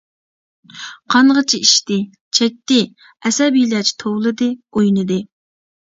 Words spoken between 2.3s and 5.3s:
چەكتى، ئەسەبىيلەرچە توۋلىدى، ئوينىدى.